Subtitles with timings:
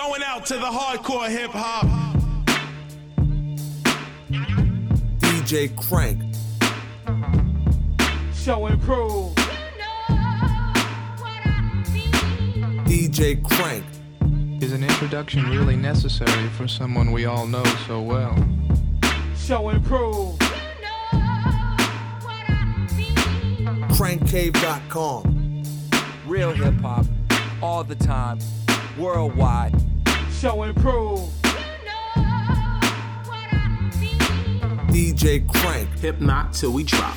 [0.00, 1.86] Going out to the hardcore hip hop.
[5.20, 6.20] DJ Crank.
[8.34, 9.32] Show and prove.
[12.86, 13.84] DJ Crank.
[14.60, 18.36] Is an introduction really necessary for someone we all know so well?
[19.36, 20.36] Show and prove.
[23.94, 25.62] Crankcave.com.
[26.26, 27.06] Real hip hop,
[27.62, 28.40] all the time,
[28.98, 29.74] worldwide.
[30.30, 31.20] Show and prove.
[34.88, 35.88] DJ Crank.
[36.00, 37.16] HiPNOTT till we drop.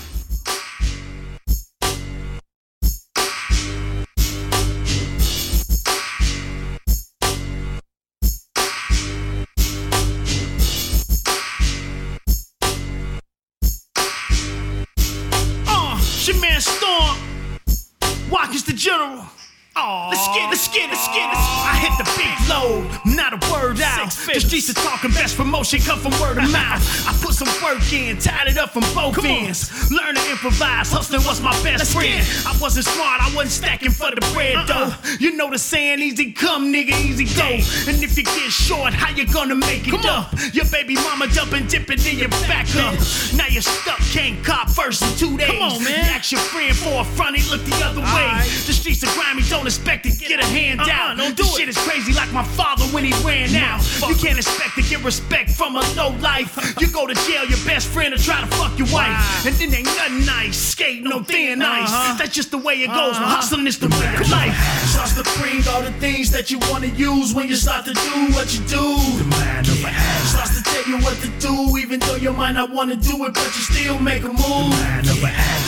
[24.33, 26.83] The streets are talking, best promotion come from word of mouth.
[27.07, 29.89] I put some work in, tied it up from both ends.
[29.91, 32.21] Learn to improvise, hustling was my best friend.
[32.45, 34.91] I wasn't smart, I wasn't stacking for the bread though.
[35.19, 37.47] You know the saying, easy come, nigga, easy go.
[37.89, 40.33] And if you get short, how you gonna make it up?
[40.53, 42.93] Your baby mama jumping, dipping in your back up.
[43.35, 45.49] Now you're stuck, can't cop first in two days.
[45.61, 46.05] on, man.
[46.05, 48.27] You ask your friend for a front, he look the other way.
[48.27, 48.45] Alright.
[48.67, 51.17] The streets are grimy, don't expect to get a hand Uh-uh, out.
[51.17, 53.81] don't this do shit is crazy like my father when he ran out.
[54.07, 56.57] You can't expect to get respect from a low life.
[56.81, 59.45] You go to jail, your best friend will try to fuck your wife.
[59.45, 61.89] And then ain't nothing nice, skate no thin ice.
[61.89, 62.17] Uh-huh.
[62.17, 63.15] That's just the way it goes.
[63.15, 64.55] Hustling is the way of life.
[64.89, 68.33] Starts to bring all the things that you wanna use when you start to do
[68.33, 68.97] what you do.
[69.21, 69.77] The man of
[70.25, 73.33] Starts to tell you what to do, even though you might not wanna do it,
[73.33, 74.73] but you still make a move.
[74.73, 75.17] The man of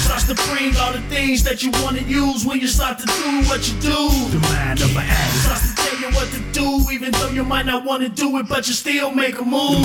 [0.01, 3.47] Starts to bring all the things that you wanna use when you start to do
[3.47, 4.09] what you do.
[4.33, 4.89] The man of
[5.45, 8.47] Starts to tell you what to do, even though you might not wanna do it,
[8.47, 9.81] but you still make a move.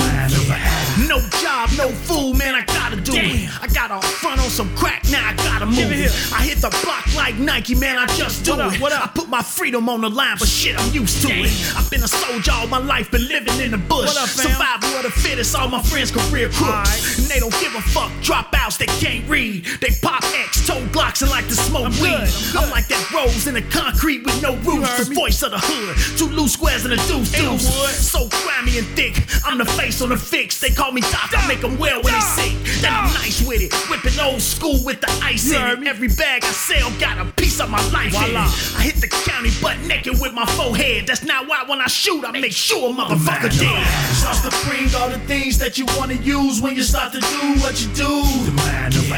[1.09, 3.51] No job, no food, man, I gotta do it.
[3.61, 5.91] I got a front on some crack, now I gotta move.
[5.93, 6.11] It.
[6.33, 8.81] I hit the block like Nike, man, I just do What up, it.
[8.81, 9.03] what up?
[9.05, 11.51] I put my freedom on the line, but shit, I'm used to it.
[11.77, 14.07] I've been a soldier all my life, been living in the bush.
[14.07, 14.29] What up?
[14.29, 16.63] Survival of the fittest, all my friends career crooks.
[16.63, 17.19] Alright.
[17.19, 19.65] And they don't give a fuck, dropouts, they can't read.
[19.81, 22.11] They pop X, toe glocks, and like to smoke I'm weed.
[22.11, 22.57] good, I'm good.
[22.65, 24.87] I'm like that rose in the concrete with no roof.
[24.97, 27.67] The voice of the hood, two loose squares and a deuce deuce.
[28.11, 30.61] So grimy and thick, I'm the face on the fix.
[30.61, 32.55] They call me doc, I make them well when they sick.
[32.81, 35.87] Then I'm nice with it, whipping old school with the ice in it.
[35.87, 38.45] Every bag I sell got a piece of my life in Voila.
[38.47, 38.77] it.
[38.77, 41.07] I hit the county butt naked with my forehead.
[41.07, 43.87] That's not why when I shoot, I make sure a motherfucker dead.
[44.15, 47.61] Starts to bring all the things that you wanna use when you start to do
[47.61, 48.23] what you do.
[48.45, 49.09] The man of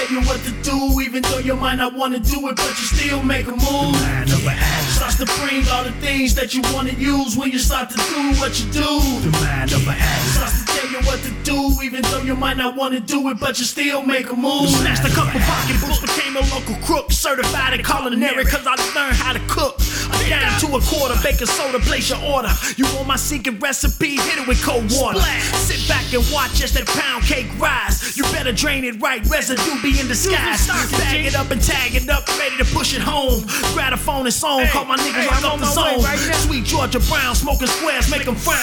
[0.00, 2.86] tell you what to do, even though you might not wanna do it, but you
[2.86, 3.92] still make a move.
[3.92, 7.58] The man of Starts to bring all the things that you wanna use when you
[7.58, 9.00] start to do what you do.
[9.20, 12.76] The man of Starts to tell you what to do, even though you might not
[12.76, 14.70] wanna do it, but you still make a move.
[14.70, 19.32] Snatched a couple pocketbooks, became a local crook, certified in culinary, cause I learned how
[19.32, 19.80] to cook.
[20.12, 22.50] A dime to a quarter, baking soda, place your order.
[22.76, 24.16] You want my secret recipe?
[24.16, 25.20] Hit it with cold water.
[25.68, 28.16] Sit back and watch as that pound cake rise.
[28.16, 30.66] You better drain it right, residue be in disguise.
[30.92, 33.44] Bag it up and tag it up, ready to push it home.
[33.74, 36.02] Grab a phone and song, call my niggas hey, right I'm up on the zone.
[36.02, 36.18] right.
[36.46, 38.58] Sweet Georgia Brown, smoking squares, make them frown.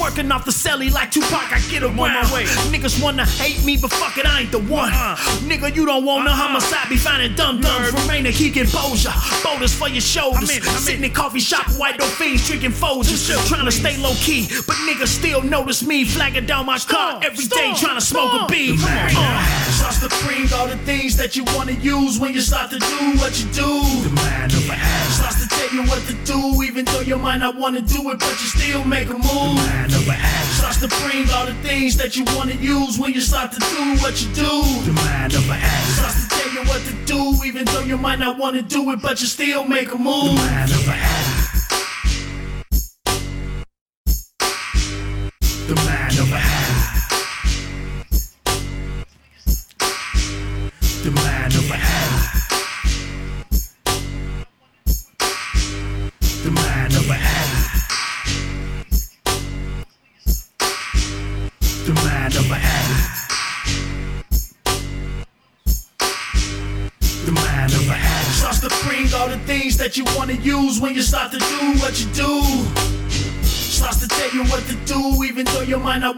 [0.00, 1.96] Working off the celly like Tupac, I get around.
[1.96, 2.44] my way.
[2.72, 4.90] Niggas wanna hate me, but fuck it, I ain't the one.
[5.48, 6.36] Nigga, you don't want no Uh-uh.
[6.36, 7.92] homicide, be finding dumb dumbs.
[7.92, 9.12] Remain to keep composure.
[9.42, 10.50] Boulders for your shoulders.
[10.50, 11.10] I'm in, I'm Sitting in.
[11.10, 13.24] in coffee shop, white dope fiends, drinking Folgers.
[13.48, 16.04] Trying to stay low key, but niggas still notice me.
[16.04, 18.78] Flagging down my car every day, trying to smoke a beat.
[18.80, 23.00] Uh, to bring all the things that you wanna use when you start to do
[23.20, 23.68] what you do.
[24.08, 25.10] The mind of a act.
[25.12, 28.18] Starts to tell you what to do, even though you might not wanna do it,
[28.18, 29.56] but you still make a move.
[29.60, 32.98] The man of an addict Starts to bring all the things that you wanna use
[32.98, 34.52] when you start to do what you do.
[34.88, 37.98] The mind of an addict Starts to tell you what to do, even though you
[37.98, 40.36] might not wanna do it, but you still make a move.
[40.36, 41.13] The man of The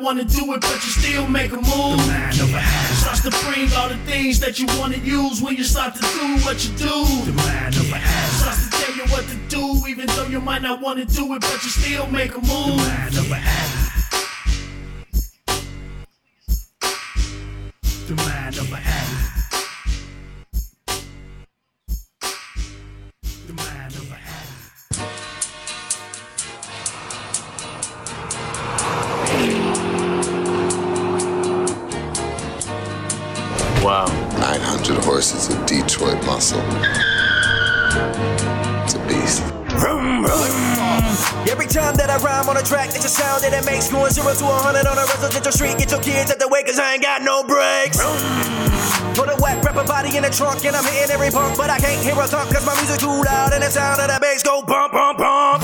[0.07, 1.99] wanna do it, but you still make a move.
[1.99, 2.49] The man of
[2.95, 6.37] Starts to bring all the things that you wanna use when you start to do
[6.47, 7.05] what you do.
[7.25, 7.87] The man of
[8.39, 11.35] Starts to tell you what to do, even though you might not want to do
[11.35, 12.47] it, but you still make a move.
[12.47, 14.07] The mind of addict.
[18.07, 19.36] The mind of addict.
[50.57, 53.01] Trunk, and I'm hitting every punk, but I can't hear a thump, cause my music
[53.01, 55.63] too loud, and the sound of the bass go bump, bump, bump.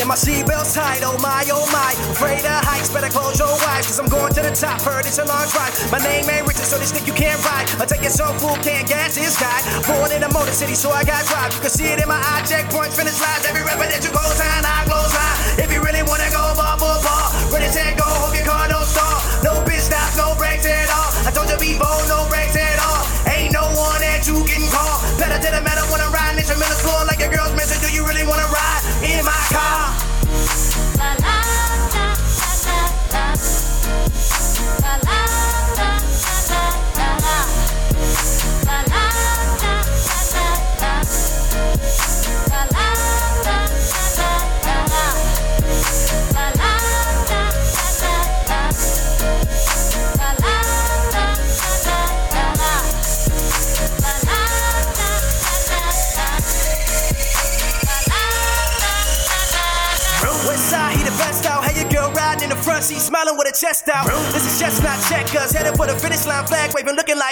[0.00, 1.92] And my seatbelt's tight, oh my, oh my.
[2.10, 4.80] Afraid of heights, better close your eyes, cause I'm going to the top.
[4.82, 5.72] Heard it's a long drive.
[5.92, 7.68] My name ain't Richard, so this stick you can't ride.
[7.78, 9.62] I take it so full, can't gas this guy.
[9.86, 11.54] Born in a motor city, so I got drive.
[11.54, 13.46] You can see it in my eye, checkpoints, finish lines.
[13.46, 15.38] Every rapper that you go sign, I close line.
[15.62, 18.88] If you really wanna go bar for bar, ready, set, go, hope your car don't
[18.88, 19.22] stall.
[19.46, 21.10] No bitch stops, no brakes at all.
[21.28, 22.61] I told you be bold, no brakes at all.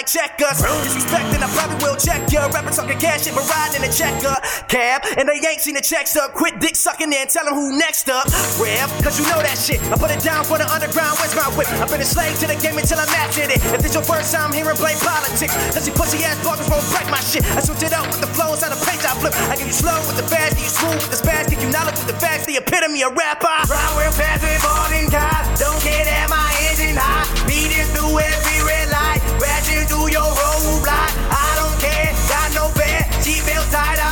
[0.01, 0.57] Like checkers.
[0.81, 2.49] Disrespecting, I probably will check ya.
[2.49, 4.33] Rapper talking cash shit, but riding in a checker
[4.65, 5.05] cab.
[5.17, 6.33] And they ain't seen the checks up.
[6.33, 8.25] Quit dick sucking and tell them who next up.
[8.57, 9.81] Rev, cause you know that shit.
[9.93, 11.69] I put it down for the underground, where's my whip?
[11.77, 13.61] I've been a slave to the game until I mastered it.
[13.73, 17.05] If this your first time hearing play politics, cause you pussy ass bloggers won't break
[17.11, 17.45] my shit.
[17.53, 19.35] I switch it up with the flows, how the page I flip.
[19.51, 21.97] I give you slow with the fast, you smooth with the spaz, give you knowledge
[22.01, 23.53] with the facts, the epitome of rapper.
[23.69, 26.40] Ride real fast with boarding cars, don't care that my
[30.09, 31.11] your roadblock.
[31.29, 34.10] I don't care, got no bed, seatbelt tight, I'm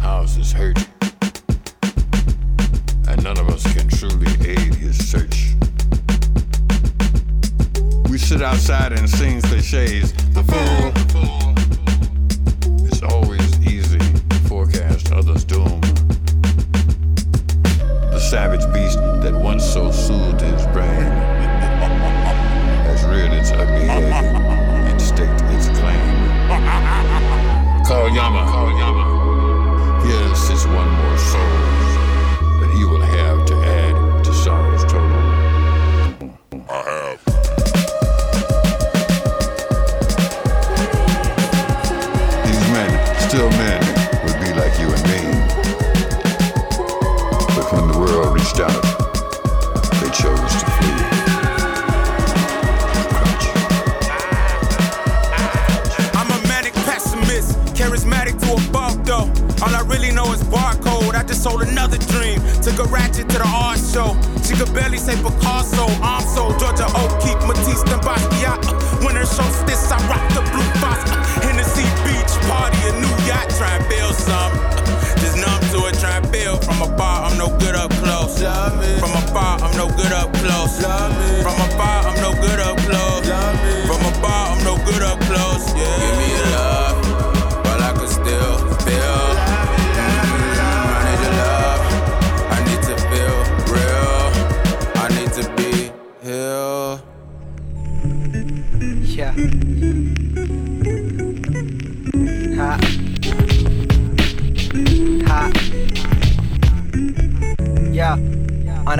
[0.00, 0.78] houses hurt.
[3.08, 5.54] And none of us can truly aid his search.
[8.10, 10.12] We sit outside and sing cliches.
[10.34, 11.41] The fool.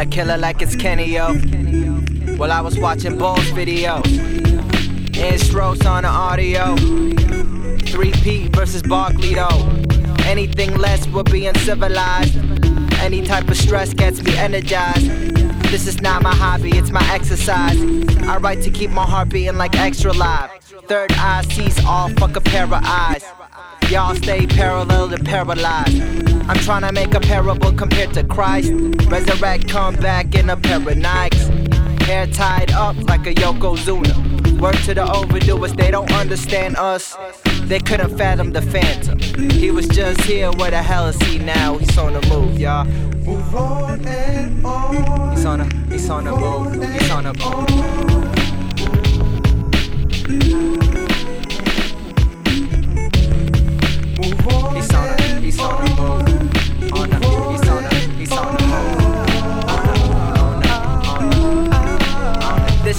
[0.03, 1.33] A killer like it's Kenny, yo.
[2.37, 4.01] While I was watching Bull's video.
[5.13, 6.75] Intros on the audio.
[6.75, 9.69] 3P versus Barkley, though.
[10.25, 12.37] Anything less would be uncivilized.
[13.01, 15.09] Any type of stress gets me energized.
[15.71, 17.79] This is not my hobby, it's my exercise.
[18.25, 20.51] I write to keep my heart beating like extra live.
[20.89, 23.25] Third eye sees all, fuck a pair of eyes.
[23.89, 26.32] Y'all stay parallel to paralyzed.
[26.49, 28.73] I'm trying to make a parable compared to Christ.
[29.09, 32.03] Resurrect, come back in a pair of Nikes.
[32.03, 34.61] Hair tied up like a Yokozuna.
[34.61, 37.17] Word to the overdoers, they don't understand us.
[37.63, 39.19] They couldn't fathom the phantom.
[39.51, 41.79] He was just here, where the hell is he now?
[41.79, 42.85] He's on the move, y'all.
[42.85, 45.31] Move on and on.
[45.31, 46.75] He's on a, he's on the move.
[46.93, 47.69] He's on the move.
[54.75, 55.22] He's on a,
[55.53, 56.62] he's on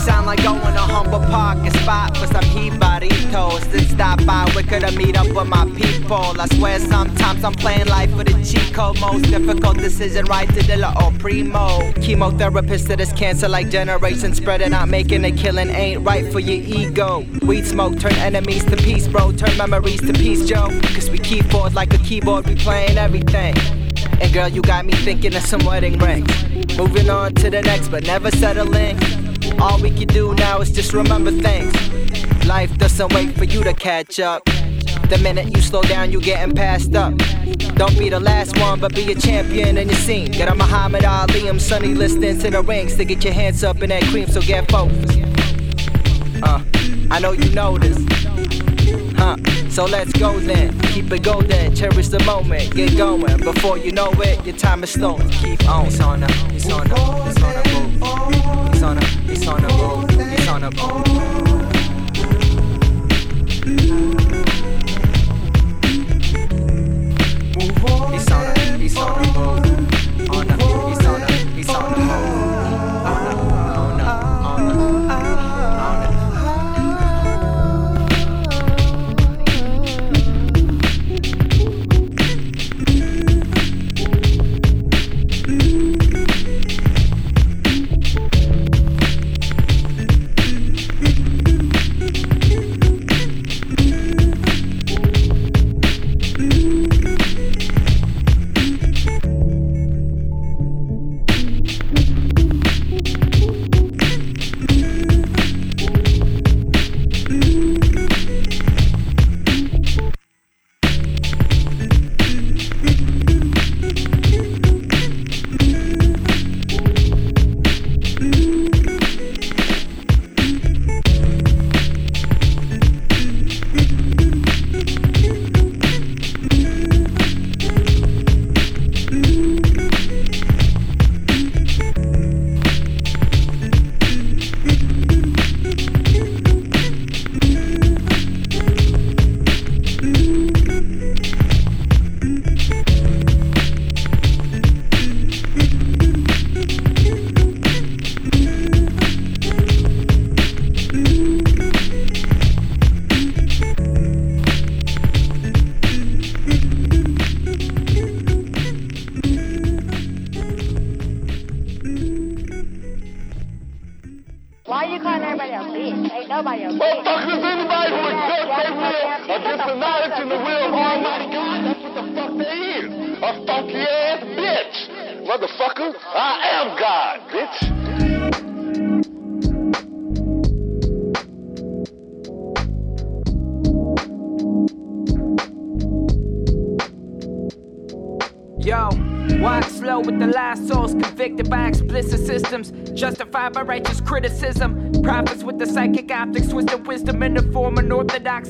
[0.03, 3.63] sound like going to Humboldt Park and spot for some jibaritos.
[3.71, 6.39] Then stop by Wicker to meet up with my people.
[6.41, 8.99] I swear sometimes I'm playing life with the cheat code.
[8.99, 11.79] Most difficult decision, right to the or primo.
[12.03, 16.61] Chemotherapist to this cancer like generation spreading out, making a killing ain't right for your
[16.79, 17.25] ego.
[17.41, 19.31] Weed smoke turn enemies to peace, bro.
[19.31, 20.67] Turn memories to peace, Joe.
[20.93, 23.55] Cause we keyboard like a keyboard, we playing everything.
[24.19, 26.29] And girl, you got me thinking of some wedding rings.
[26.77, 29.22] Moving on to the next, but never settling.
[29.59, 31.73] All we can do now is just remember things.
[32.45, 34.43] Life doesn't wait for you to catch up.
[35.09, 37.15] The minute you slow down, you're getting passed up.
[37.75, 40.31] Don't be the last one, but be a champion in your scene.
[40.31, 43.81] Get a Muhammad Ali, I'm Sonny listening to the rings to get your hands up
[43.81, 45.19] in that cream, so get focused.
[46.43, 46.63] Uh,
[47.11, 47.97] I know you know this.
[49.17, 49.37] Huh,
[49.69, 50.77] so let's go then.
[50.81, 53.37] Keep it golden, cherish the moment, get going.
[53.37, 55.29] Before you know it, your time is stolen.
[55.29, 55.87] Keep on.
[55.87, 57.43] It's on it's on it's
[58.83, 59.12] on on
[59.47, 61.03] a, bow, it's on a bow,
[68.15, 69.62] it's on a he's on a move.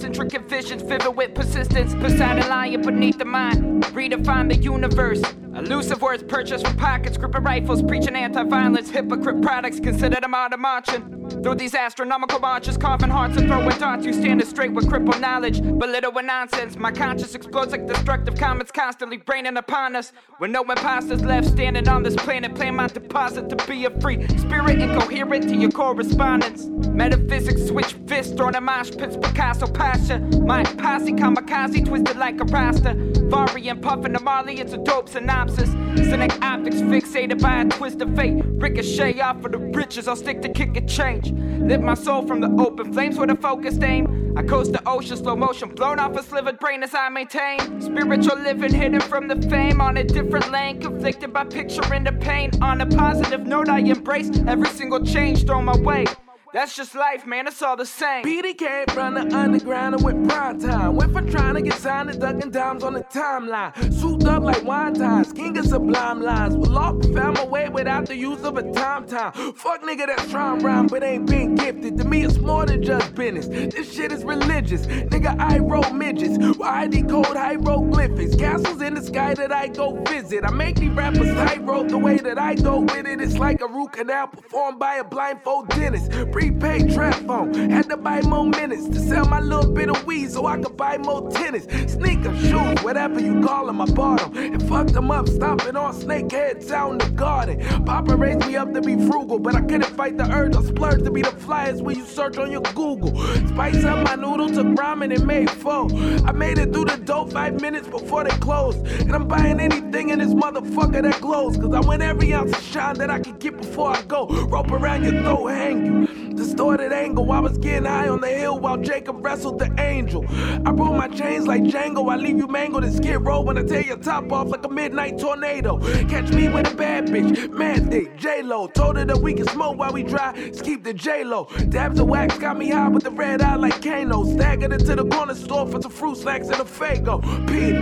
[0.03, 1.93] Unorthodox, intricate visions, vivid with persistence.
[1.95, 5.21] Poseidon lying beneath the mind, redefine the universe.
[5.55, 8.89] Elusive words purchased from pockets, gripping rifles, preaching anti-violence.
[8.89, 11.09] Hypocrite products, consider them out of marching.
[11.41, 15.61] Through these astronomical marches, carving hearts and throwing darts, you standing straight with crippled knowledge,
[15.61, 16.75] belittle with nonsense.
[16.75, 20.11] My conscience explodes like destructive comets, constantly raining upon us.
[20.39, 24.27] With no imposters left standing on this planet, playing my deposit to be a free
[24.37, 26.65] spirit, incoherent to your correspondence.
[26.87, 32.95] Metaphysics switch fists, thrown in mosh pits, Picasso My posse kamikaze twisted like a rasta.
[33.29, 35.69] Varian puffing the Marley, it's a dope synopsis.
[35.95, 38.43] Cynic optics fixated by a twist of fate.
[38.45, 41.31] Ricochet off of the riches, I'll stick to kick a change.
[41.31, 44.33] Lift my soul from the open flames with a focused aim.
[44.35, 47.79] I coast the ocean, slow motion, blown off a slivered brain as I maintain.
[47.79, 50.81] Spiritual living hidden from the fame on a different lane.
[50.81, 52.49] Conflicted by picturing the pain.
[52.61, 56.05] On a positive note, I embrace every single change thrown my way.
[56.53, 58.23] That's just life, man, it's all the same.
[58.23, 60.95] PD came from the underground and went prime time.
[60.95, 63.73] Went from trying to get signed to ducking dimes on the timeline.
[63.91, 66.55] Souped up like wine ties, king of sublime lines.
[66.55, 69.31] Will off found my way without the use of a time time.
[69.53, 71.97] Fuck nigga that's trying rhyme but ain't been gifted.
[71.97, 73.47] To me, it's more than just business.
[73.47, 74.85] This shit is religious.
[74.85, 76.37] Nigga, I roll midgets.
[76.59, 78.35] Why I decode hieroglyphics?
[78.35, 80.43] Castles in the sky that I go visit.
[80.43, 83.21] I make these rappers tightrope the way that I go with it.
[83.21, 86.11] It's like a root canal performed by a blindfold dentist.
[86.43, 87.53] Prepaid trap phone.
[87.69, 90.75] Had to buy more minutes to sell my little bit of weed so I could
[90.75, 91.63] buy more tennis.
[91.89, 94.53] Sneakers, shoes, whatever you call them, I bought them.
[94.53, 97.61] And fucked them up, stomping on snakeheads out in the garden.
[97.85, 101.03] Papa raised me up to be frugal, but I couldn't fight the urge or splurge
[101.03, 103.17] to be the flyers when you search on your Google.
[103.47, 105.87] Spice up my noodles, took ramen and made four.
[106.27, 108.85] I made it through the dope five minutes before they closed.
[108.85, 111.55] And I'm buying anything in this motherfucker that glows.
[111.55, 114.27] Cause I want every ounce of shine that I can get before I go.
[114.27, 116.32] Rope around your throat, hang you.
[116.35, 120.25] Distorted angle, I was getting high on the hill while Jacob wrestled the angel.
[120.65, 123.63] I roll my chains like Django, I leave you mangled and skid row when I
[123.63, 125.79] tear your top off like a midnight tornado.
[126.07, 128.67] Catch me with a bad bitch, mandate, J-Lo.
[128.67, 131.47] Told her that we can smoke while we dry, just keep the J-Lo.
[131.69, 134.23] Dabs of wax got me high with the red eye like Kano.
[134.25, 137.21] Staggered into the corner store for some fruit snacks and a Fago.
[137.47, 137.75] Pete,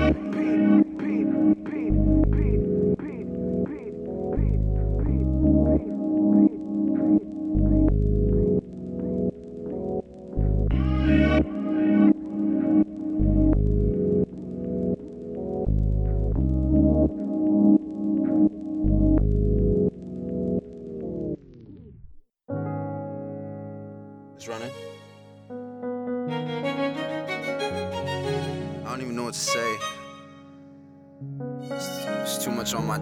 [0.81, 0.90] It's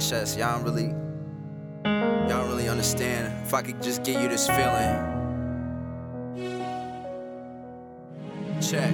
[0.10, 0.40] chest.
[0.40, 0.88] Y'all don't really,
[1.86, 3.32] y'all don't really understand.
[3.46, 5.06] If I could just get you this feeling.
[8.60, 8.92] Check.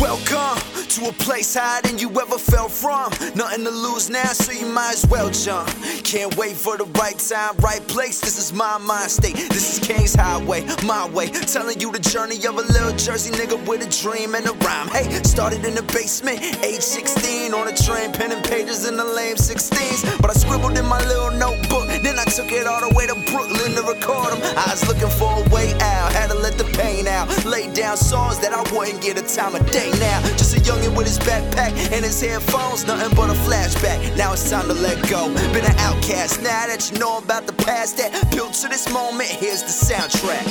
[0.00, 3.10] Welcome to a place higher than you ever fell from.
[3.34, 5.68] Nothing to lose now, so you might as well jump.
[6.08, 8.18] Can't wait for the right time, right place.
[8.18, 9.36] This is my mind state.
[9.52, 11.28] This is King's Highway, my way.
[11.28, 14.88] Telling you the journey of a little Jersey nigga with a dream and a rhyme.
[14.88, 19.36] Hey, started in the basement, age 16, on a train, penning pages in the lame
[19.36, 20.22] 16s.
[20.22, 23.14] But I scribbled in my little notebook, then I took it all the way to
[23.28, 24.40] Brooklyn to record them.
[24.56, 27.28] I was looking for a way out, had to let the pain out.
[27.44, 30.24] Laid down songs that I wouldn't get a time of day now.
[30.40, 34.16] Just a youngin' with his backpack and his headphones, nothing but a flashback.
[34.16, 35.28] Now it's time to let go.
[35.52, 39.28] Been an outcast, now that you know about the past that built to this moment,
[39.28, 40.46] here's the soundtrack.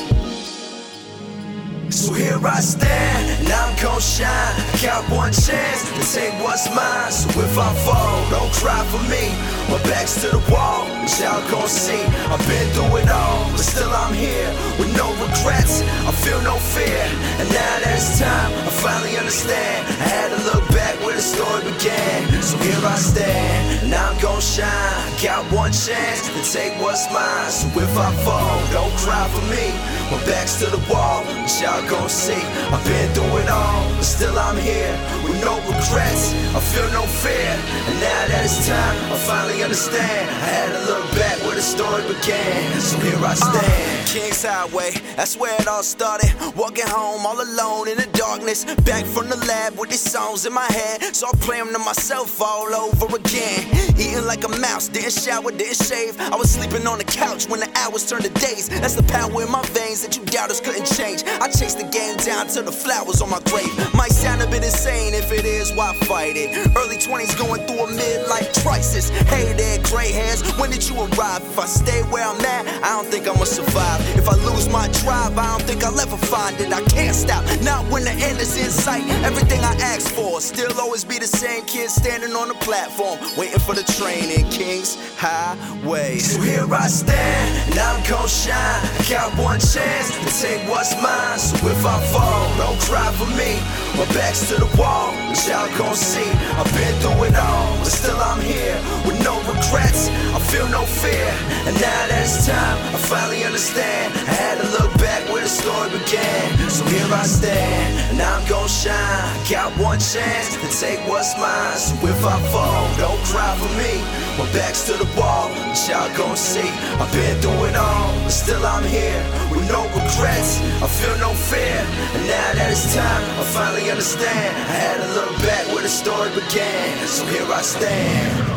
[1.92, 4.28] So here I stand, and I'm gon' shine.
[4.28, 7.12] I got one chance to take what's mine.
[7.12, 9.32] So if I fall, don't cry for me.
[9.72, 12.04] My back's to the wall, but y'all gon' see.
[12.28, 15.82] I've been through it all, but still I'm here with no regrets.
[16.04, 17.04] I feel no fear,
[17.40, 19.88] and now that it's time, I finally understand.
[19.88, 22.42] I had to look back where the story began.
[22.42, 24.98] So here I stand, now I'm gon' shine.
[25.22, 27.52] Got one chance to take what's mine.
[27.52, 29.74] So if I fall, don't cry for me.
[30.12, 32.42] My back's to the wall, but y'all gon' see.
[32.72, 36.34] I've been through it all, but still I'm here with no regrets.
[36.56, 37.52] I feel no fear,
[37.90, 40.30] and now that it's time, I finally understand.
[40.30, 44.08] I had to look back where the story began, so here I uh, stand.
[44.08, 46.32] King's Highway, that's where it all started.
[46.56, 48.64] Walking home all alone in the darkness.
[48.88, 50.87] Back from the lab with these songs in my head.
[51.14, 53.68] So I play them to myself all over again.
[53.98, 56.20] Eating like a mouse, didn't shower, didn't shave.
[56.20, 58.70] I was sleeping on the couch when the hours turned to days.
[58.70, 61.24] That's the power in my veins that you doubters couldn't change.
[61.26, 63.74] I chased the game down to the flowers on my grave.
[63.94, 66.56] Might sound a bit insane if it is, why fight it?
[66.78, 69.10] Early 20s going through a midlife crisis.
[69.10, 71.42] Hey there, gray hairs, when did you arrive?
[71.42, 74.00] If I stay where I'm at, I don't think I'ma survive.
[74.18, 76.72] If I lose my drive, I don't think I'll ever find it.
[76.72, 79.04] I can't stop, not when the end is in sight.
[79.26, 83.60] Everything I ask for, still always be the same kid standing on the platform, waiting
[83.60, 86.20] for the train in King's Highway.
[86.20, 88.82] So here I stand, and I'm gon' shine.
[89.10, 91.40] Got one chance to take what's mine.
[91.40, 93.58] So if I fall, don't cry for me.
[93.98, 96.30] My back's to the wall, but y'all gon' see.
[96.60, 100.10] I've been through it all, but still I'm here with no regrets.
[100.36, 101.30] I feel no fear,
[101.66, 104.14] and now that's time, I finally understand.
[104.14, 106.70] I had to look back where the story began.
[106.70, 109.26] So here I stand, and I'm gon' shine.
[109.50, 111.78] Got one chance to take what's mine.
[111.78, 114.02] So if I fall, don't cry for me.
[114.38, 116.70] My back's to the wall, but y'all gon' see.
[117.00, 120.60] I've been through it all, but still I'm here with no regrets.
[120.82, 121.82] I feel no fear,
[122.16, 124.56] and now that it's time, I finally understand.
[124.56, 127.08] I had to look back where the story began.
[127.08, 128.57] So here I stand.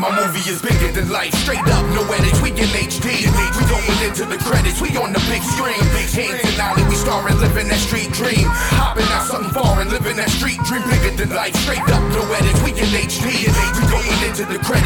[0.00, 3.28] My movie is bigger than life, straight up, no edits, we in HD.
[3.36, 5.76] We going into the credits, we on the big screen.
[5.76, 8.48] Hands in alley, we starring, living that street dream.
[8.80, 12.64] Hopping out something foreign, living that street dream, bigger than life, straight up, no edits,
[12.64, 13.44] we in HD.
[13.44, 14.79] We going into the credits,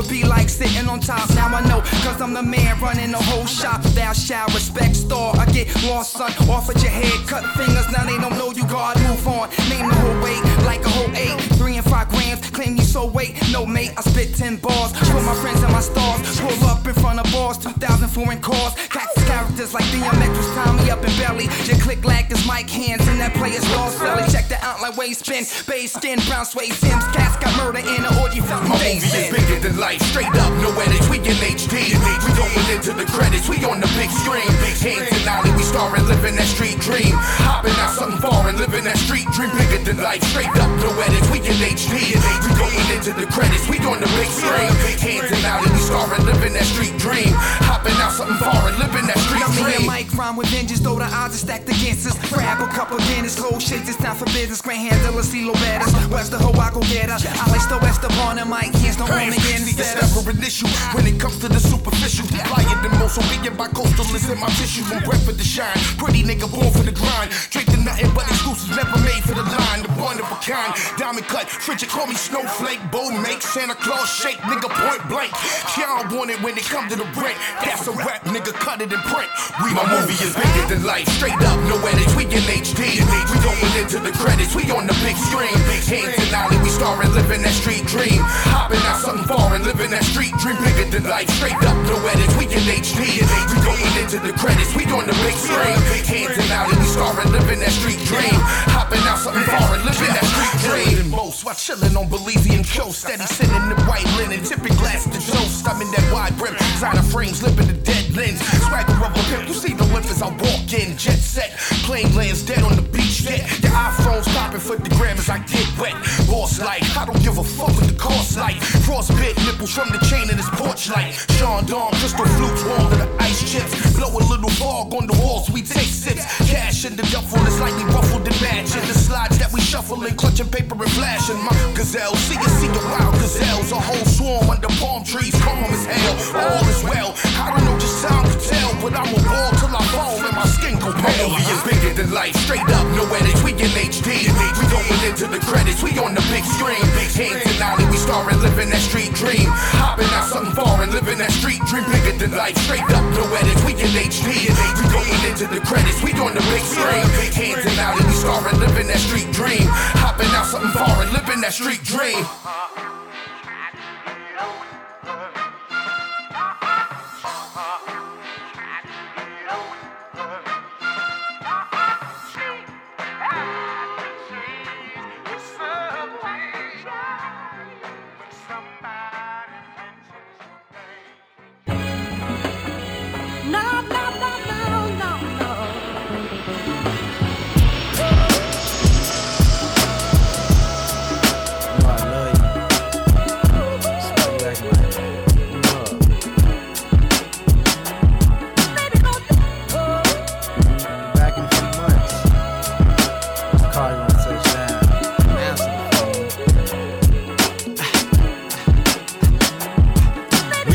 [0.00, 1.28] would be like sitting on top.
[1.34, 3.82] Now I know, cause I'm the man running the whole shop.
[3.82, 5.36] Thou shall respect store.
[5.36, 7.28] I get lost, son, off at your head.
[7.28, 8.96] Cut fingers, now they don't know you, God.
[9.02, 9.50] Move on.
[9.68, 11.38] Name the whole weight like a whole eight.
[11.58, 14.92] Three and five grams, claim you so wait, No, mate, I spit ten bars.
[14.92, 16.40] Put my friends and my stars.
[16.40, 18.74] Pull up in front of bars, 2000 foreign cars.
[18.90, 21.46] Cactus characters like DMX was Tommy up in belly.
[21.70, 24.26] Your click like is Mike hands in that player's lost belly.
[24.30, 25.46] Check the outline way spin.
[25.70, 27.06] Beige skin, brown suede Sims.
[27.14, 28.74] Cats got murder in the orgy fountain.
[28.74, 31.94] My movie is bigger than life, straight up, no edits, we in HD.
[31.94, 34.50] We going into the credits, we on the big screen.
[34.82, 37.14] Hands in alley, we starring, living that street dream.
[37.46, 41.30] Hopping out something foreign, living that street dream, bigger than life, straight up, no edits,
[41.30, 42.18] we in HD.
[42.18, 44.72] We going into the credits, we doing the big screen.
[44.96, 47.34] Hands in alley, we starring, living that street dream.
[47.68, 49.86] Hopping out something foreign, living that street Now me and dream.
[49.86, 52.16] Mike rhyme with vengeance, though the odds are stacked against us.
[52.30, 54.62] Grab a couple Guinness, cold shades, it's time for business.
[54.62, 55.90] Grand handler, CeeLo Bettis.
[56.08, 57.18] West the hoe, I go get her.
[57.18, 59.66] I like the West of and Mike hands, no one again.
[59.66, 62.26] See, it's never an issue when it comes to the superficial.
[62.46, 64.86] Flyer than most, so being by coastal is in my tissue.
[64.86, 67.34] From breath to the shine, pretty nigga born for the grind.
[67.50, 69.82] Draped in nothing but exclusives, never made for the line.
[69.82, 72.69] The one of a kind, diamond cut, frigid, call me snowflake.
[72.78, 75.34] Bow make Santa Claus shake, nigga point blank.
[75.74, 77.34] Y'all want it when it come to the break.
[77.58, 79.26] That's a rap, nigga, cut it in print.
[79.58, 83.02] We my movie is bigger than life, straight up, no edits, we in HD.
[83.02, 85.50] We going into the credits, we on the big screen.
[85.90, 88.22] Hands in alley, we starring, living that street dream.
[88.54, 92.38] Hopping out something foreign, living that street dream, bigger than life, straight up, no edits,
[92.38, 93.18] we in HD.
[93.50, 95.74] We going into the credits, we on the big screen.
[96.06, 98.38] Hands in alley, we starring, living that street dream.
[98.70, 101.10] Hopping out something foreign, living that street dream.
[101.10, 105.20] Most, while chilling on Belizean coast, steady sitting in the white linen, tipping glass to
[105.32, 105.66] toast.
[105.68, 108.40] I'm in that wide brim, designer frames, lipping the dead lens.
[108.66, 111.56] Swagger of a pimp, you see the whip as I walk in, jet set.
[111.86, 113.46] Plane lands dead on the beach, yeah.
[113.62, 115.94] Your iPhone's popping for the gram as I get wet.
[116.28, 118.56] Boss like, I don't give a fuck what the cost like.
[118.86, 121.14] Frostbit nipples from the chain in this porch light.
[121.38, 123.72] Sean Dawn, crystal flutes, warm to the ice chips.
[123.96, 126.24] Blow a little fog on the walls, we take sips.
[126.50, 128.82] Cash in the duffel is lightly ruffled and matching.
[128.86, 131.38] The slides that we shuffle and clutching paper and flashing.
[131.44, 133.70] My gazelle, see you see the wild gazelles.
[133.72, 136.16] A whole swarm under palm trees, calm as hell.
[136.40, 137.14] All is well.
[137.38, 140.36] I don't know just time to tell, but I'm a ball till I fall and
[140.36, 141.30] my skin go pale.
[141.30, 144.30] Movie is bigger than life, straight up, no edits, we in HD.
[144.32, 146.80] We going into the credits, we on the big screen.
[146.96, 149.48] Big Hands in alley, we starring, living that street dream.
[149.76, 153.62] Hopping out something foreign, living that street dream, bigger than life, straight up, no edits.
[153.64, 156.02] We in HD, we going into the credits.
[156.02, 159.66] We on the big screen, hands and out, and we starving, living that street dream.
[159.98, 162.89] Hopping out something foreign, living that street dream.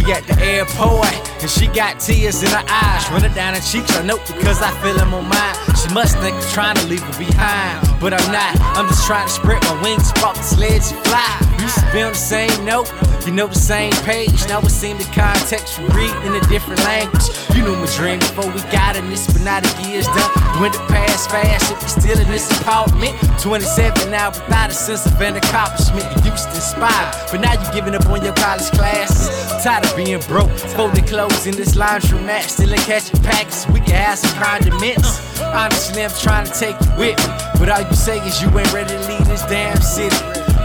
[0.10, 3.10] At the airport, and she got tears in her eyes.
[3.12, 5.56] Running down her cheeks, I know because I feel them on mine.
[5.76, 8.54] She must think I'm trying to leave her behind, but I'm not.
[8.78, 11.46] I'm just trying to spread my wings, spark the sledge and fly.
[11.62, 12.91] Used to be on the same note,
[13.26, 14.48] you know the same page.
[14.48, 17.26] Now it seems the context we read in a different language.
[17.56, 20.32] You knew my dream before we got in this, but now the years done.
[20.62, 23.15] When the past fast, if we still in this apartment.
[23.41, 26.06] 27 now without a sense of an accomplishment.
[26.24, 29.45] You used to inspire, but now you're giving up on your college classes.
[29.65, 33.67] Tired of being broke, folding clothes in this laundromat, still in catching packets.
[33.69, 35.41] We can have some condiments.
[35.41, 38.71] Honestly, I'm trying to take you with me, but all you say is you ain't
[38.71, 40.15] ready to leave this damn city.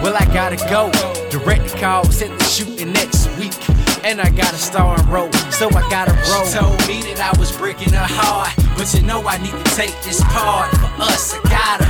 [0.04, 0.92] Well, I gotta go.
[1.30, 3.56] Direct the call, set the shooting next week.
[4.04, 6.44] And I got a star and roll, so I gotta roll.
[6.44, 9.70] She told me that I was breaking her heart, but you know I need to
[9.72, 11.32] take this part for us.
[11.32, 11.88] I gotta.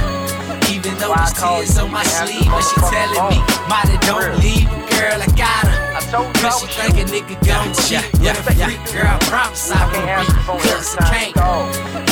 [0.71, 5.19] Even though there's tears on my sleeve, but she telling me, Mighty don't leave, girl,
[5.19, 5.90] I gotta.
[6.09, 10.69] Cause she think a nigga gon' with a freak, girl, I promise I won't be,
[10.69, 11.37] cause I can't.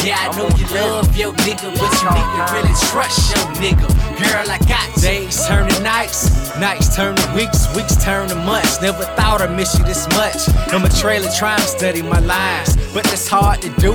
[0.05, 3.89] Yeah, I know you love your nigga, but you need to really trust your nigga.
[4.21, 5.03] Girl, I got you.
[5.03, 8.81] days turn to nights, nights turn to weeks, weeks turn to months.
[8.81, 10.49] Never thought I'd miss you this much.
[10.73, 13.93] I'm a trailer trying to study my lines, but it's hard to do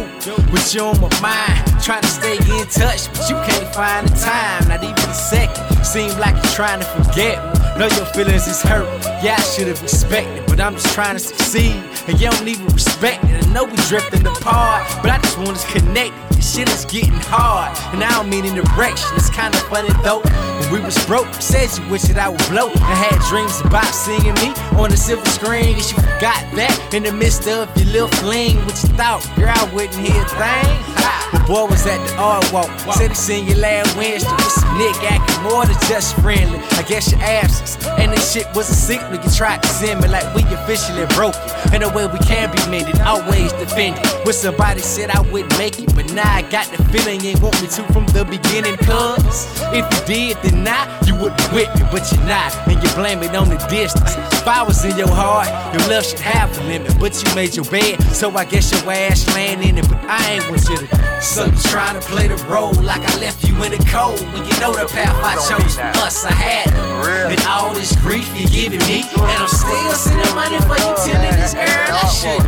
[0.52, 1.82] with you on my mind.
[1.82, 5.86] Trying to stay in touch, but you can't find the time, not even a second.
[5.86, 7.63] Seem like you're trying to forget me.
[7.78, 8.86] Know your feelings is hurt.
[9.24, 11.84] Yeah, I should have respected, but I'm just trying to succeed.
[12.08, 13.44] And you don't even respect it.
[13.44, 16.33] I know we drifting apart, but I just want us connected.
[16.44, 18.54] Shit is getting hard, and I don't mean in.
[18.58, 20.22] It's kinda funny though.
[20.60, 22.70] When we was broke, said you wish that I would blow.
[22.76, 25.76] I had dreams about seeing me on the silver screen.
[25.76, 28.58] Guess you forgot that in the midst of your little fling.
[28.66, 30.94] What you thought, girl, I wouldn't hear a thing.
[31.32, 32.70] But boy was at the art walk.
[32.94, 36.60] Said he seen you last Wednesday with some Nick acting more than just friendly.
[36.78, 37.78] I guess your absence.
[37.98, 41.36] And this shit was a signal you tried to send me like we officially broke.
[41.74, 44.06] In a way we can be mended, always defended.
[44.26, 47.62] When somebody said I wouldn't make it, but now I got the feeling you want
[47.62, 48.76] me to from the beginning.
[48.78, 52.58] Cause if you did, then now you would with me, but you're not.
[52.68, 54.33] And you blame it on the distance.
[54.44, 57.00] If I was in your heart, your love should have a limit.
[57.00, 59.88] But you made your bed, so I guess your ass laying in it.
[59.88, 61.22] But I ain't want you to.
[61.24, 64.20] So you trying to play the role like I left you in the cold.
[64.36, 67.40] When you know the path I chose for us, I had it.
[67.40, 71.96] And all this grief you giving me, and I'm still sending money for this girl.
[71.96, 72.44] I should.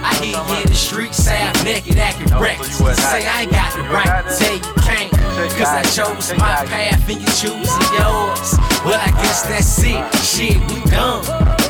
[0.00, 2.72] I hear you in the streets, half naked, acting reckless.
[2.96, 5.13] Say I ain't got the right to tell you can't.
[5.34, 8.56] Cause I chose my path and you choosing yours.
[8.84, 10.14] Well, I guess that's it.
[10.22, 11.63] Shit, we done.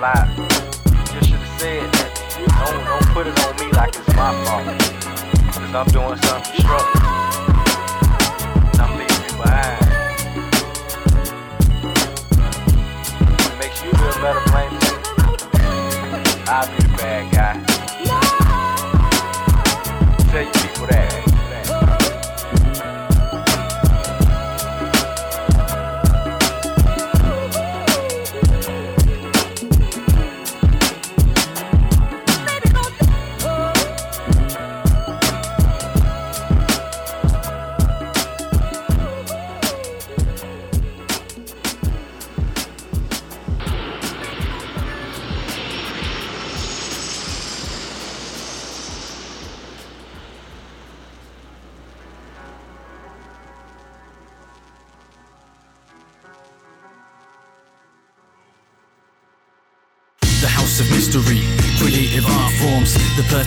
[0.00, 0.26] Why?
[1.14, 2.10] You should have said that.
[2.58, 4.66] Don't, don't put it on me like it's my fault.
[5.54, 7.04] Cause I'm doing something struggling.
[8.72, 9.86] And I'm leaving you behind.
[13.38, 14.62] What makes you feel better, me.
[16.48, 16.83] I'll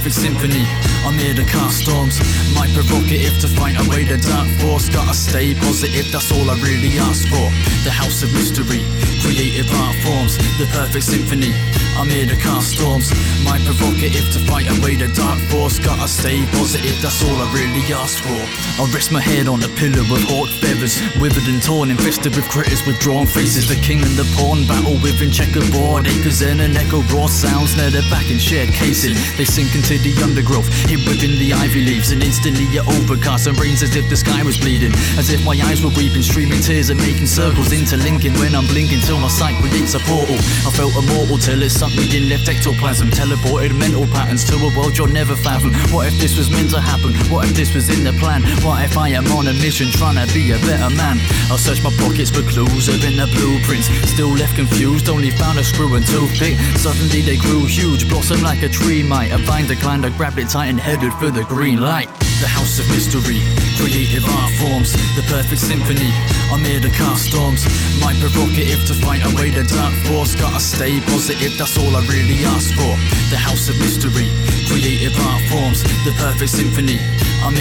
[0.07, 0.63] perfect symphony.
[1.05, 2.19] I'm here to cast storms,
[2.55, 4.87] my provocative to fight away the dark force.
[4.87, 7.51] Gotta stay positive, that's all I really ask for.
[7.83, 8.83] The house of mystery,
[9.19, 11.51] creative art forms, the perfect symphony.
[11.97, 13.09] I'm here to cast storms,
[13.41, 15.79] my provocative to fight away the dark force.
[15.79, 18.37] Gotta stay positive, that's all I really ask for.
[18.77, 22.45] I rest my head on a pillow with hawk feathers, withered and torn, infested with
[22.53, 23.65] critters with drawn faces.
[23.67, 27.89] The king and the pawn battle within checkerboard acres and an echo raw sounds near
[27.89, 29.17] their back in shared casing.
[29.33, 33.57] They sink into the undergrowth, hid within the ivy leaves, and instantly you're overcast and
[33.57, 34.93] rains as if the sky was bleeding.
[35.17, 39.01] As if my eyes were weeping, streaming tears and making circles, interlinking when I'm blinking
[39.01, 40.37] till my sight creates a portal.
[40.61, 44.77] I felt immortal till it sucked me in, left ectoplasm, teleported mental patterns to a
[44.77, 45.73] world you'll never fathom.
[45.93, 47.13] What if this was meant to happen?
[47.31, 48.41] What if this was in the plan?
[48.63, 51.17] What if I am on a mission trying to be a better man?
[51.49, 53.87] I'll search my pockets for clues of in the blueprints.
[54.09, 56.57] Still left confused, only found a screw and toothpick.
[56.77, 59.31] Suddenly they grew huge, blossomed like a tree might.
[59.31, 62.09] A vine declined, I grabbed it tight and headed for the green light.
[62.39, 63.41] The house of mystery,
[63.81, 66.13] creative art forms, the perfect symphony.
[66.53, 67.65] I'm here to cast storms,
[67.99, 70.35] my provocative to fight away the dark force.
[70.35, 72.93] Gotta stay positive, that's all I really ask for.
[73.33, 74.29] The house of mystery,
[74.69, 77.01] creative art forms, the perfect symphony.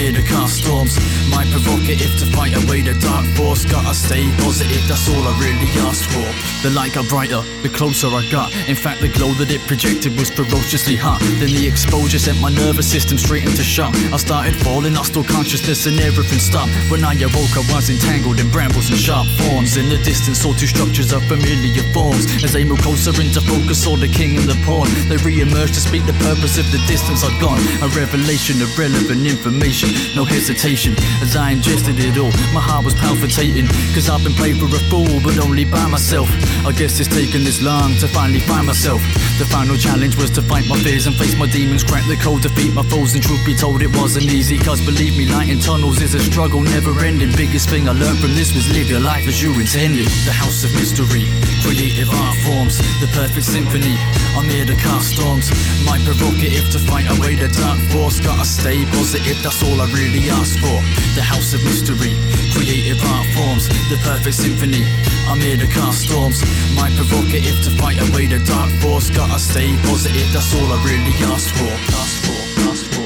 [0.07, 0.95] To cast storms,
[1.29, 3.65] my provocative to fight away the dark force.
[3.65, 6.23] Gotta stay positive, that's all I really asked for.
[6.63, 8.55] The light got brighter, the closer I got.
[8.69, 11.19] In fact, the glow that it projected was ferociously hot.
[11.43, 13.93] Then the exposure sent my nervous system straight into shock.
[14.09, 16.71] I started falling, I stole consciousness and everything stopped.
[16.89, 19.75] When I awoke, I was entangled in brambles and sharp thorns.
[19.75, 22.25] In the distance, saw two structures of familiar forms.
[22.47, 24.87] As they moved closer into focus, saw the king and the pawn.
[25.11, 27.59] They re-emerged to speak the purpose of the distance I'd gone.
[27.83, 29.66] A revelation of relevant information,
[30.15, 30.95] no hesitation.
[31.19, 33.67] As I ingested it all, my heart was palpitating.
[33.91, 36.31] Cause I've been played for a fool, but only by myself.
[36.63, 39.03] I guess it's taken this long to finally find myself.
[39.35, 42.43] The final challenge was to fight my fears and face my demons, crack the code,
[42.47, 43.13] defeat my foes.
[43.13, 44.57] And truth be told, it wasn't easy.
[44.57, 47.35] Cause believe me, lighting tunnels is a struggle never ending.
[47.35, 50.07] Biggest thing I learned from this was live your life as you intended.
[50.23, 51.27] The house of mystery,
[51.59, 53.99] creative art forms, the perfect symphony.
[54.39, 55.51] I'm here to cast storms,
[55.83, 58.19] my provocative to fight away the dark force.
[58.23, 60.77] Gotta stay positive, that's all I really ask for.
[61.15, 62.13] The house of mystery,
[62.53, 64.83] creative art forms, the perfect symphony.
[65.27, 66.41] I'm here to cast storms,
[66.75, 69.09] my provocative to fight away the dark force.
[69.09, 71.73] Gotta stay positive, that's all I really ask for.
[72.01, 72.39] Ask for,
[72.69, 72.96] ask for,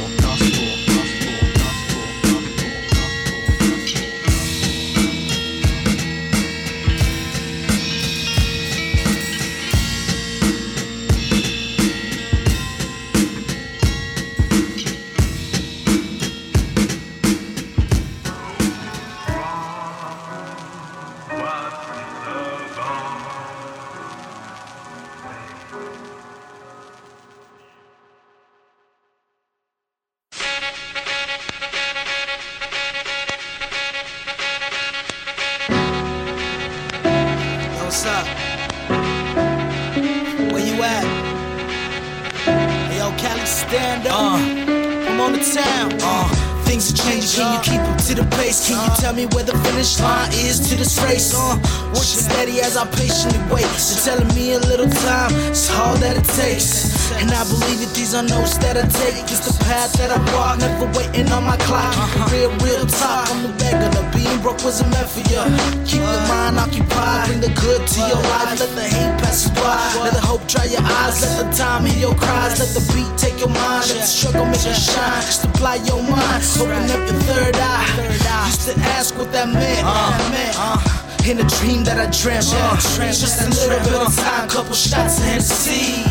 [43.48, 44.40] stand up.
[44.40, 45.92] I'm on the town.
[46.02, 46.28] Uh,
[46.66, 47.44] things are changing.
[47.44, 48.68] Can you keep up to the pace?
[48.68, 51.34] Can you tell me where the finish line is to this race?
[51.36, 51.58] Uh,
[52.00, 53.66] steady as I patiently wait.
[53.66, 55.32] They're telling me a little time.
[55.52, 57.12] It's all that it takes.
[57.20, 59.24] And I believe that these are notes that I take.
[59.30, 61.94] It's the path that I walk, never waiting on my clock.
[62.32, 63.30] Real, real talk.
[63.30, 63.52] I'm the.
[63.72, 65.42] The being broke wasn't meant for you.
[65.86, 67.28] Keep your mind occupied.
[67.28, 68.60] Bring the good to your life.
[68.60, 69.80] Let the hate pass you by.
[70.04, 71.22] Let the hope dry your eyes.
[71.22, 72.60] Let the time hear your cries.
[72.60, 73.88] Let the beat take your mind.
[73.90, 75.22] Let the struggle make you shine.
[75.22, 76.44] Just apply your mind.
[76.60, 78.46] Open up your third eye.
[78.48, 79.84] Used to ask what that meant.
[79.84, 81.01] That meant.
[81.24, 82.82] In a dream that I dreamt of.
[82.82, 84.50] Just a little bit of time.
[84.50, 86.02] Couple shots of Hennessy.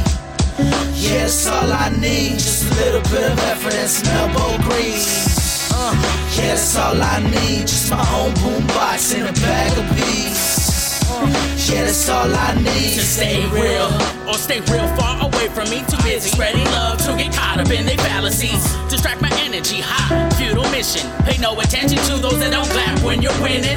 [0.95, 2.39] Yeah, that's all I need.
[2.39, 5.69] Just a little bit of effort and some elbow grease.
[5.75, 5.93] Uh,
[6.39, 7.67] yeah, that's all I need.
[7.67, 11.03] Just my own boombox and a bag of beats.
[11.11, 11.27] Uh,
[11.69, 12.95] yeah, that's all I need.
[12.95, 13.91] to stay real
[14.29, 15.83] or stay real far away from me.
[15.91, 18.63] Too busy spreading love to get caught up in their fallacies.
[18.89, 21.11] Distract my energy, high, futile mission.
[21.27, 23.77] Pay no attention to those that don't clap when you're winning.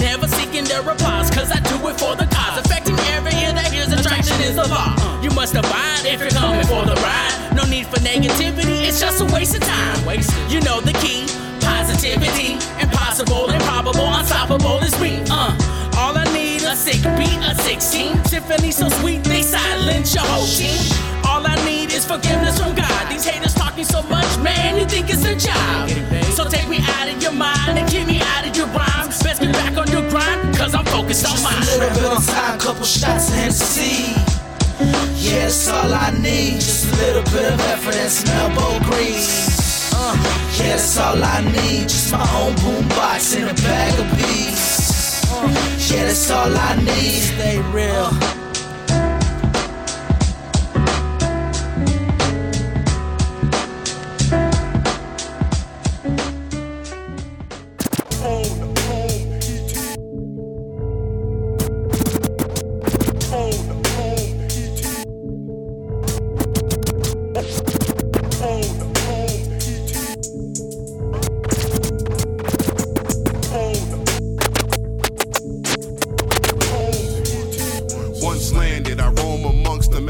[0.00, 0.39] Never seeking
[0.70, 2.62] their applause, cause I do it for the cause.
[2.62, 4.94] Affecting every ear that hears attraction is the law.
[5.20, 7.58] You must abide if you're coming for the ride.
[7.58, 9.98] No need for negativity, it's just a waste of time.
[10.48, 11.26] You know the key.
[11.58, 15.18] Positivity, impossible, improbable, unstoppable is me.
[15.28, 15.50] Uh,
[15.98, 20.46] all I need a sick beat, a 16 symphony so sweet they silence your whole
[20.46, 20.78] team.
[21.26, 23.10] All I need is forgiveness from God.
[23.10, 25.90] These haters talking so much, man, you think it's a job.
[26.38, 28.99] So take me out of your mind and keep me out of your rhymes.
[29.40, 31.62] Best get back on your grind, cause I'm focused on mine.
[31.62, 34.12] Just a little bit of time, couple shots of Hennessy.
[35.16, 36.60] Yeah, that's all I need.
[36.60, 39.92] Just a little bit of effort and some elbow grease.
[39.94, 40.14] Uh,
[40.58, 41.88] yeah, that's all I need.
[41.88, 45.30] Just my own boombox and a bag of beats.
[45.32, 45.48] Uh,
[45.88, 47.20] yeah, that's all I need.
[47.20, 48.39] Stay real.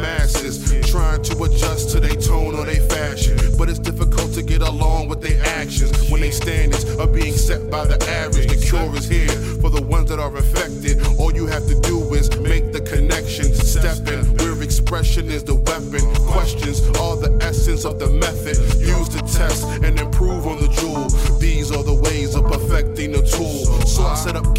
[0.00, 0.58] Masses,
[0.90, 3.36] trying to adjust to their tone or their fashion.
[3.58, 7.70] But it's difficult to get along with their actions when they standards are being set
[7.70, 8.48] by the average.
[8.48, 9.28] The cure is here
[9.60, 11.00] for the ones that are affected.
[11.18, 15.54] All you have to do is make the connection, step in where expression is the
[15.54, 16.02] weapon.
[16.26, 21.08] Questions are the essence of the method used to test and improve on the jewel.
[21.38, 23.64] These are the ways of perfecting the tool.
[23.86, 24.54] So I set up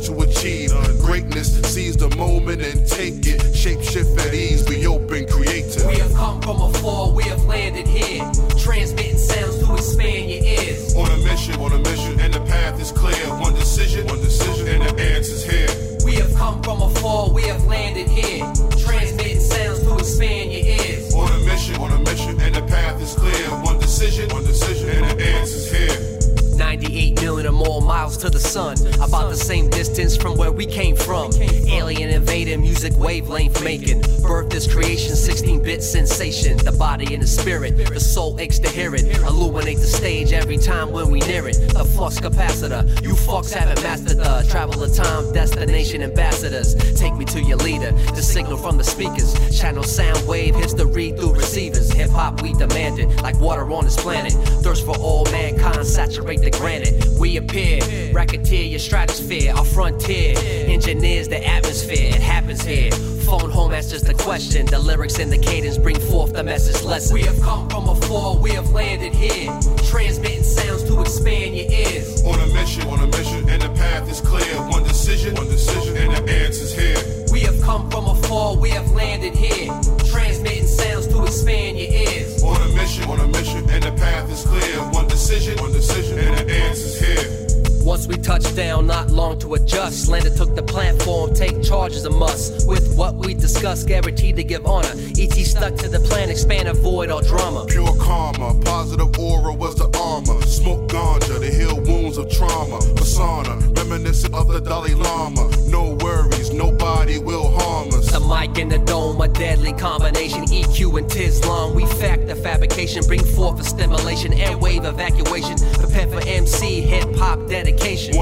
[0.00, 0.70] no to achieve.
[1.00, 3.54] Greatness seize the moment and take it.
[3.54, 5.86] Shape shift at ease, be open, creative.
[5.86, 8.30] We have come from afar, we have landed here.
[8.58, 10.94] Transmitting sounds to expand your ears.
[10.96, 13.26] On a mission, on a mission, and the path is clear.
[13.40, 15.68] One decision, one decision, and the answer's here.
[16.04, 18.44] We have come from afar, we have landed here.
[18.78, 21.14] Transmitting sounds to expand your ears.
[21.14, 23.48] On a mission, on a mission, and the path is clear.
[23.62, 26.22] One decision, one decision, and the answer's here.
[26.56, 28.76] 98 million or more miles to the sun.
[29.12, 31.30] About the same distance from where we came from.
[31.68, 34.00] Alien invading, music wavelength making.
[34.22, 36.56] Birth this creation, 16 bit sensation.
[36.56, 39.04] The body and the spirit, the soul aches to hear it.
[39.18, 41.58] Illuminate the stage every time when we near it.
[41.74, 46.74] The flux capacitor, you fucks haven't mastered the travel of time, destination ambassadors.
[46.98, 49.34] Take me to your leader, the signal from the speakers.
[49.60, 51.92] Channel sound wave, history through receivers.
[51.92, 54.32] Hip hop, we demand it, like water on this planet.
[54.62, 57.04] Thirst for all mankind, saturate the granite.
[57.20, 57.82] We appear,
[58.14, 60.34] racketeer your stratosphere, our frontier.
[60.68, 62.90] Engineers the atmosphere, it happens here.
[63.26, 64.66] Phone home answers the question.
[64.66, 67.14] The lyrics and the cadence bring forth the message lesson.
[67.14, 69.50] We have come from afar, we have landed here.
[69.88, 72.22] Transmitting sounds to expand your ears.
[72.24, 74.54] On a mission, on a mission, and the path is clear.
[74.70, 76.98] One decision, one decision, and the answer's here.
[77.32, 79.72] We have come from afar, we have landed here.
[80.06, 82.42] Transmitting sounds to expand your ears.
[82.42, 84.76] On a mission, on a mission, and the path is clear.
[84.92, 87.41] One decision, one decision, and the answer's here.
[87.84, 90.08] Once we touched down, not long to adjust.
[90.08, 92.66] Lander took the platform, take charge is a must.
[92.68, 94.92] With what we discussed, guaranteed to give honor.
[95.18, 97.66] ET stuck to the plan, expand, avoid all drama.
[97.66, 100.40] Pure karma, positive aura was the armor.
[100.42, 102.78] Smoke ganja to heal wounds of trauma.
[102.94, 105.50] Persona, reminiscent of the Dalai Lama.
[105.66, 108.12] No worries, nobody will harm us.
[108.12, 110.44] The mic and the dome, a deadly combination.
[110.44, 113.04] EQ and Tislam, we fact the fabrication.
[113.06, 115.56] Bring forth a stimulation, airwave evacuation.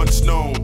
[0.00, 0.59] Once known,